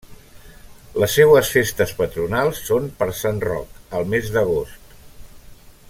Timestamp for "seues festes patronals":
1.17-2.63